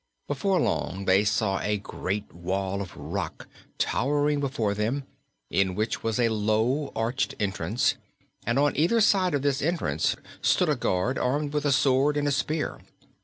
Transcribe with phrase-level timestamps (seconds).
[0.27, 5.03] Before long they saw a great wall of rock towering before them,
[5.51, 7.97] in which was a low arched entrance,
[8.43, 12.27] and on either side of this entrance stood a guard, armed with a sword and
[12.27, 12.79] a spear.